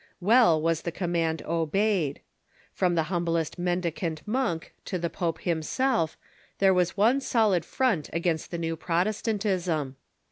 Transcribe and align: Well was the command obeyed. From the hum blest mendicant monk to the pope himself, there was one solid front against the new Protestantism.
Well 0.19 0.59
was 0.59 0.81
the 0.81 0.91
command 0.91 1.43
obeyed. 1.43 2.21
From 2.73 2.95
the 2.95 3.03
hum 3.13 3.23
blest 3.23 3.59
mendicant 3.59 4.27
monk 4.27 4.73
to 4.85 4.97
the 4.97 5.11
pope 5.11 5.41
himself, 5.41 6.17
there 6.57 6.73
was 6.73 6.97
one 6.97 7.21
solid 7.21 7.63
front 7.63 8.09
against 8.11 8.49
the 8.49 8.57
new 8.57 8.75
Protestantism. 8.75 9.97